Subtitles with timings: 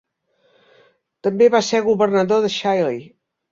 [1.27, 2.99] També va ser governador de Scilly.